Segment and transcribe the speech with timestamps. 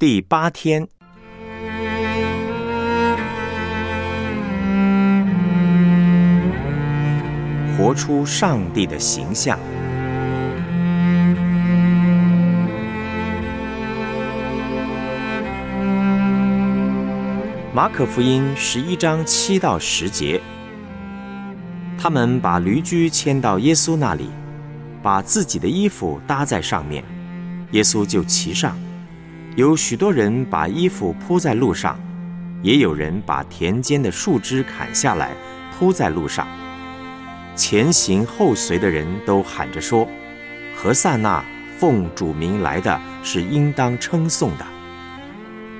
[0.00, 0.86] 第八天，
[7.76, 9.58] 活出上帝的形象。
[17.74, 20.40] 马可福音十一章七到十节，
[21.98, 24.30] 他们把驴驹牵到耶稣那里，
[25.02, 27.02] 把自己的衣服搭在上面，
[27.72, 28.78] 耶稣就骑上。
[29.58, 31.98] 有许多人把衣服铺在路上，
[32.62, 35.32] 也有人把田间的树枝砍下来
[35.76, 36.46] 铺在路上。
[37.56, 40.06] 前行后随的人都喊着说
[40.78, 41.44] ：“何塞那，
[41.76, 44.64] 奉主名来的是应当称颂的；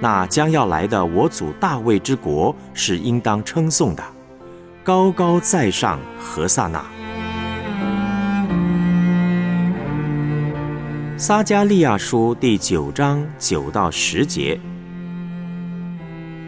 [0.00, 4.02] 那将要来的我祖大卫之国是应当称颂的。
[4.82, 6.82] 高高在上，何塞那。”
[11.18, 14.60] 撒加利亚书第九章九到十节：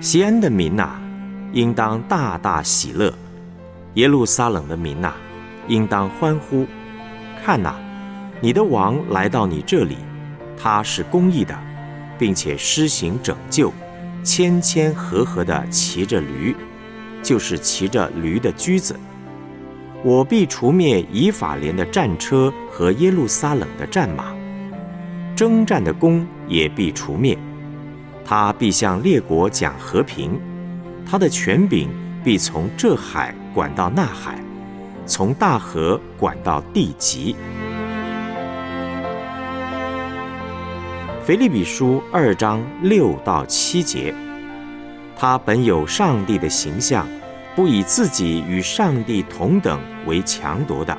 [0.00, 0.98] 西安的民呐，
[1.52, 3.12] 应当大大喜乐；
[3.94, 5.12] 耶路撒冷的民呐，
[5.68, 6.66] 应当欢呼。
[7.44, 7.76] 看呐，
[8.40, 9.98] 你的王来到你这里，
[10.60, 11.56] 他是公义的，
[12.18, 13.72] 并且施行拯救，
[14.24, 16.56] 谦谦和和的骑着驴，
[17.22, 18.98] 就是骑着驴的驹子。
[20.02, 24.35] 我必除灭以法莲的战车和耶路撒冷的战马。
[25.36, 27.36] 征战的功也必除灭，
[28.24, 30.40] 他必向列国讲和平，
[31.04, 31.90] 他的权柄
[32.24, 34.42] 必从这海管到那海，
[35.04, 37.36] 从大河管到地极。
[41.22, 44.14] 腓利比书二章六到七节，
[45.18, 47.06] 他本有上帝的形象，
[47.54, 50.96] 不以自己与上帝同等为强夺的，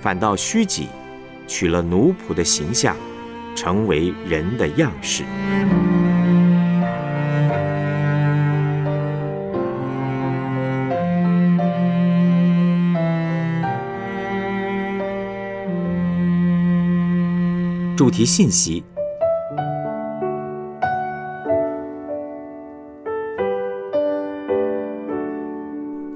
[0.00, 0.88] 反倒虚己，
[1.46, 2.96] 取了奴仆的形象。
[3.54, 5.24] 成为人的样式。
[17.94, 18.82] 主题信息：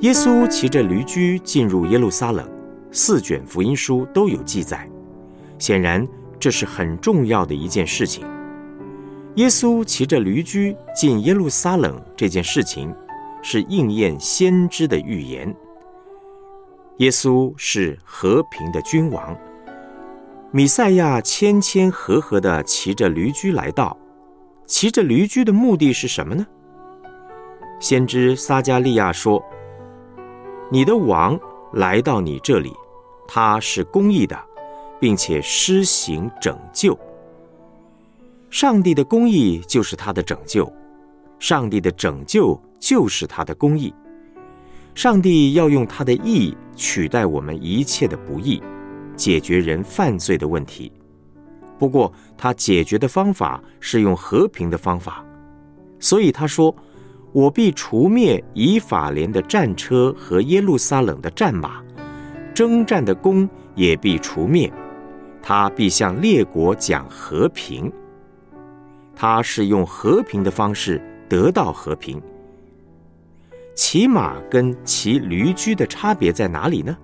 [0.01, 2.49] 耶稣骑着驴驹进入耶路撒冷，
[2.91, 4.89] 四卷福音书都有记载。
[5.59, 6.07] 显然。
[6.39, 8.27] 这是很重要的一件事情。
[9.37, 12.95] 耶稣骑着驴驹进耶路撒冷这件事情，
[13.43, 15.55] 是应验先知的预言。
[16.99, 19.37] 耶稣是和平的君王，
[20.51, 23.97] 米赛亚谦谦和和的骑着驴驹来到。
[24.65, 26.47] 骑着驴驹的目的是什么呢？
[27.79, 29.45] 先知撒加利亚说
[30.73, 31.39] ：“你的王
[31.75, 32.73] 来到你这里，
[33.29, 34.37] 他是公义的。”
[35.07, 36.99] 并且施行拯救。
[38.51, 40.69] 上帝的公义就是他的拯救，
[41.39, 43.95] 上帝的拯救就是他的公义。
[44.97, 48.61] 上帝要用他的义取代我们一切的不义，
[49.15, 50.91] 解决人犯罪的问题。
[51.79, 55.25] 不过，他解决的方法是用和平的方法，
[56.01, 56.75] 所以他说
[57.31, 61.81] ：“我必除灭以法莲的战车和耶路撒冷的战马，
[62.53, 64.69] 征战的功也必除灭。”
[65.49, 67.93] 他必向列国讲和平。
[69.15, 72.21] 他是用和平的方式得到和平。
[73.73, 76.97] 骑马跟骑驴驹的差别在哪里呢？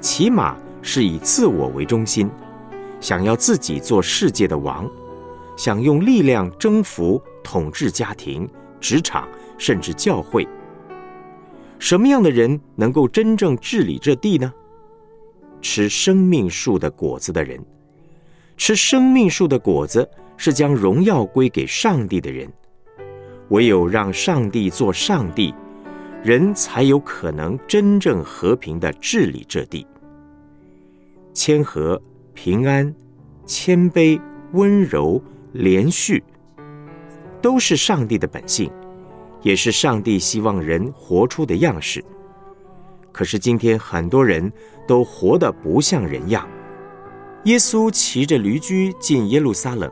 [0.00, 2.30] 骑马是以自我为中心，
[2.98, 4.90] 想要自己做世界的王，
[5.54, 8.48] 想用力量征服、统治家庭、
[8.80, 9.28] 职场，
[9.58, 10.48] 甚至教会。
[11.78, 14.50] 什么样的人能够真正治理这地呢？
[15.60, 17.58] 吃生命树的果子的人，
[18.56, 22.50] 吃生命树的果子是将荣耀归给上帝的人。
[23.48, 25.52] 唯有让上帝做上帝，
[26.22, 29.86] 人才有可能真正和平的治理这地。
[31.34, 32.00] 谦和、
[32.32, 32.94] 平安、
[33.44, 34.20] 谦卑、
[34.52, 35.20] 温柔、
[35.52, 36.22] 连续，
[37.42, 38.70] 都是上帝的本性，
[39.42, 42.04] 也是上帝希望人活出的样式。
[43.12, 44.52] 可是今天很多人
[44.86, 46.48] 都活得不像人样。
[47.44, 49.90] 耶稣骑着驴驹进耶路撒冷，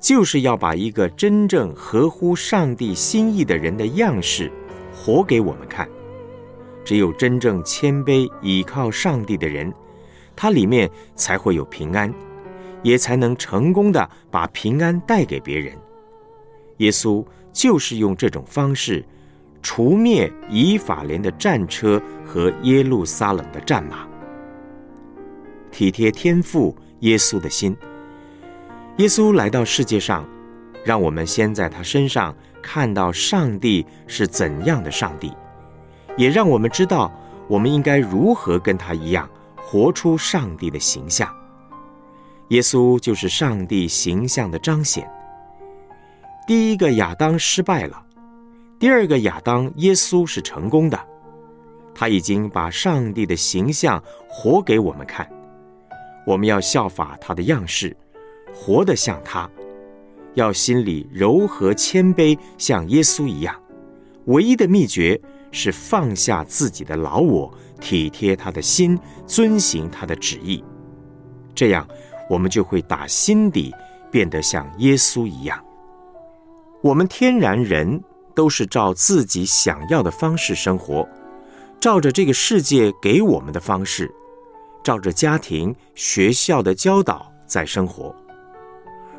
[0.00, 4.50] 就是要把一个真正合乎上帝心意的人的样式
[4.92, 5.88] 活给我们看。
[6.84, 9.72] 只有真正谦卑倚靠上帝的人，
[10.34, 12.12] 他里面才会有平安，
[12.82, 15.76] 也才能成功的把平安带给别人。
[16.78, 19.04] 耶稣就是用这种方式。
[19.62, 24.06] 除灭以法莲的战车和耶路撒冷的战马，
[25.70, 27.76] 体贴天父耶稣的心。
[28.96, 30.26] 耶稣来到世界上，
[30.84, 35.32] 让我们先在他身上看到上帝是怎样的上帝，
[36.16, 37.12] 也让我们知道
[37.48, 41.28] 我们应该如何跟他一样活出上帝的形象。
[42.48, 45.08] 耶稣就是上帝形象的彰显。
[46.46, 48.02] 第一个亚当失败了，
[48.80, 50.98] 第二个亚当耶稣是成功的。
[51.94, 55.28] 他已经把上帝的形象活给我们看，
[56.26, 57.94] 我们要效法他的样式，
[58.54, 59.48] 活得像他。
[60.32, 63.54] 要心里柔和谦卑，像耶稣一样。
[64.26, 65.20] 唯一的秘诀
[65.52, 67.52] 是放下自己的老我，
[67.82, 70.64] 体贴他的心，遵行他的旨意。
[71.54, 71.86] 这样，
[72.30, 73.74] 我们就会打心底
[74.10, 75.62] 变得像耶稣一样。
[76.80, 78.02] 我们天然人
[78.40, 81.06] 都是照自己想要的方式生活，
[81.78, 84.10] 照着这个世界给我们的方式，
[84.82, 88.16] 照着家庭、学校的教导在生活。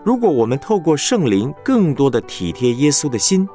[0.04, 3.48] 如果我们透过圣灵更多的体贴耶稣的心，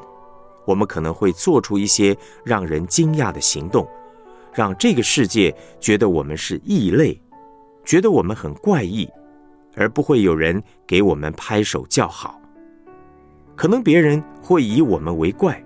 [0.64, 3.84] 我们可能会做出一些让人惊讶的行动，
[4.54, 7.20] 让这个世界觉得我们是异类，
[7.84, 9.10] 觉得我们很怪异，
[9.74, 12.40] 而不会有人给我们拍手叫好。
[13.56, 15.61] 可能别人会以我们为怪，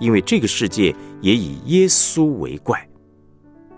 [0.00, 2.86] 因为这个世界也以耶稣为怪。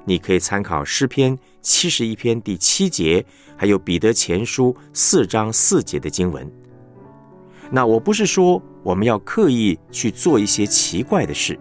[0.06, 3.24] 你可以参考诗篇七十一篇第七节，
[3.56, 6.50] 还有彼得前书四章四节的经文。
[7.70, 11.58] 那我不是说我们要刻意去做一些奇怪的事，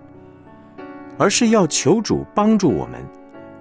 [1.18, 3.04] 而是要求主帮助我们，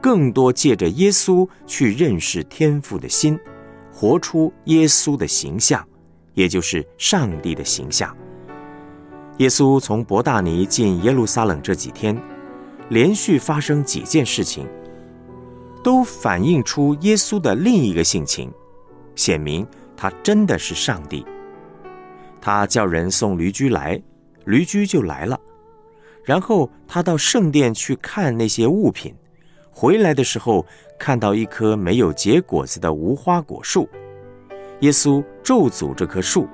[0.01, 3.39] 更多借着耶稣去认识天父的心，
[3.91, 5.83] 活出耶稣的形象，
[6.35, 8.15] 也就是上帝的形象。
[9.39, 12.17] 耶稣从伯大尼进耶路撒冷这几天。
[12.91, 14.69] 连续发生几件事情，
[15.83, 18.53] 都反映出耶稣的另一个性情，
[19.17, 19.67] 显明
[19.97, 21.25] 他真的是上帝。
[22.43, 23.99] 他叫人送驴驹来，
[24.45, 25.41] 驴驹就来了。
[26.25, 29.15] 然后他到圣殿去看那些物品，
[29.71, 30.67] 回来的时候
[30.99, 33.89] 看到一棵没有结果子的无花果树，
[34.81, 36.49] 耶稣咒诅这棵树，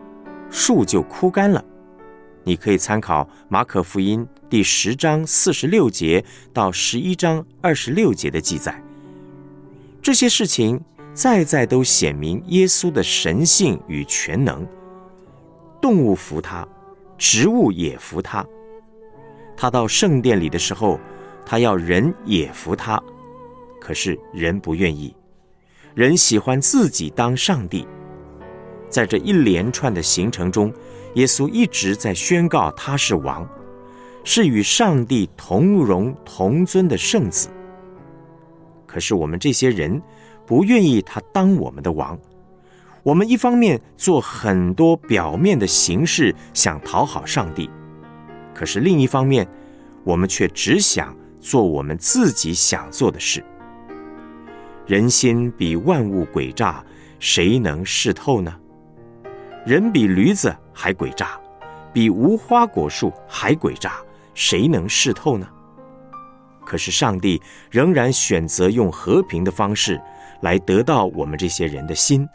[0.51, 1.65] 树就枯干了。
[2.45, 8.83] 你可以参考马可福音第十章四十六节到十一章二十六节的记载。
[10.03, 10.81] 这些事情
[11.13, 14.67] 再再都显明耶稣的神性与全能。
[15.81, 16.67] 动物服他，
[17.19, 18.45] 植物也服他。
[19.57, 20.99] 他到圣殿里的时候，
[21.45, 23.03] 他要人也服他，
[23.81, 25.15] 可是人不愿意，
[25.95, 27.87] 人喜欢自己当上帝。
[28.91, 30.71] 在这一连串的行程中。
[31.15, 33.45] 耶稣一直在宣告他是王，
[34.23, 37.49] 是与上帝同荣同尊的圣子。
[38.87, 40.01] 可是我们这些人
[40.47, 42.17] 不愿意他当我们的王，
[43.03, 47.69] 我们一方面做很多表面的形式想讨好上帝，
[48.55, 49.49] 可是另一方面，
[50.05, 53.45] 我们却只想做我们自己想做的事。
[54.87, 56.85] 人心比万物诡诈，
[57.19, 58.57] 谁能识透呢？
[59.67, 61.39] 人比驴子还诡诈，
[61.93, 63.93] 比无花果树还诡诈，
[64.35, 65.47] 谁能识透呢？
[66.65, 67.41] 可是上帝
[67.71, 70.01] 仍然选择用和平的方式
[70.41, 72.27] 来得到我们这些人的心，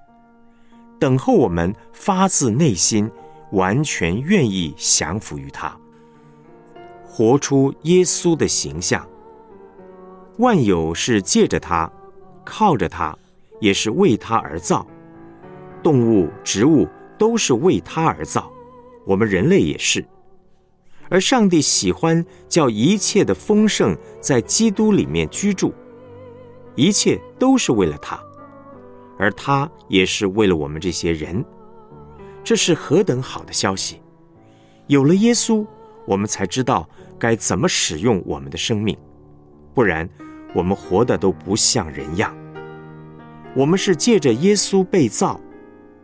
[0.99, 3.09] 等候我们发自内心
[3.51, 5.75] 完全愿意降服于他，
[7.05, 9.07] 活出耶稣的形象。
[10.37, 11.89] 万有是借着他，
[12.43, 13.17] 靠着他，
[13.61, 14.85] 也是为他而造，
[15.81, 16.87] 动物、植物。
[17.17, 18.51] 都是为他而造，
[19.05, 20.05] 我们人类也是。
[21.09, 25.73] 而上帝喜欢叫一切的丰盛在基督里面居住，
[26.75, 28.19] 一切都是为了他，
[29.19, 31.45] 而他也是为了我们这些人。
[32.43, 34.01] 这是何等好的消息！
[34.87, 35.65] 有了耶稣，
[36.05, 36.87] 我们才知道
[37.19, 38.97] 该怎么使用我们的生命，
[39.73, 40.09] 不然
[40.53, 42.35] 我们活的都不像人样。
[43.55, 45.39] 我们是借着耶稣被造。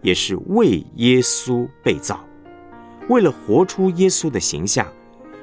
[0.02, 2.20] 也是为耶稣被造，
[3.08, 4.88] 为了活出耶稣的形象，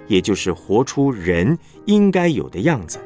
[0.06, 2.98] 也就是活出人应该有的样子。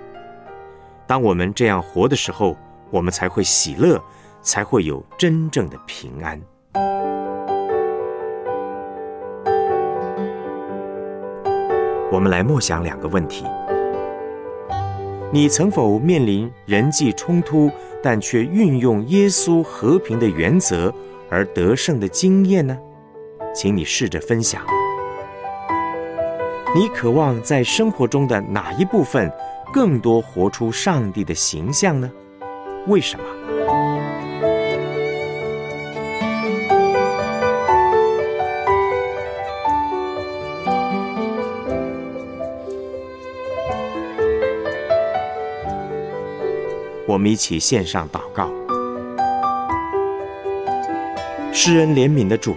[1.06, 2.56] 当我们这样活的时候，
[2.90, 4.02] 我们才会喜乐，
[4.40, 6.40] 才会有真正的平安。
[12.10, 13.44] 我们来默想两个问题：
[15.30, 17.70] 你曾否面临人际冲突，
[18.02, 20.94] 但却运用耶稣和平的原则？
[21.32, 22.78] 而得胜的经验呢？
[23.54, 24.62] 请你试着分享。
[26.74, 29.32] 你渴望在生活中的哪一部分
[29.72, 32.12] 更多活出上帝的形象呢？
[32.86, 33.24] 为什么？
[47.06, 48.61] 我们一起线上祷告。
[51.54, 52.56] 施恩怜悯的主，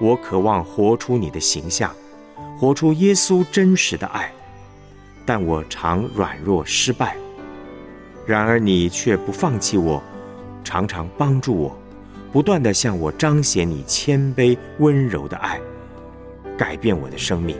[0.00, 1.94] 我渴望活出你的形象，
[2.58, 4.32] 活出耶稣真实的爱，
[5.26, 7.14] 但我常软弱失败。
[8.26, 10.02] 然而你却不放弃我，
[10.64, 11.76] 常常帮助我，
[12.32, 15.60] 不断的向我彰显你谦卑温柔的爱，
[16.56, 17.54] 改变我的生命。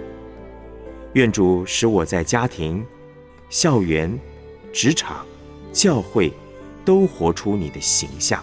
[1.13, 2.83] 愿主使我在家庭、
[3.51, 4.19] 校园、
[4.73, 5.27] 职场、
[5.75, 6.33] 教会，
[6.87, 8.43] 都活出你的形象。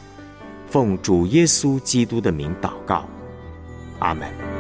[0.72, 3.06] 奉主耶稣基督的名祷告，
[4.00, 4.51] 阿门。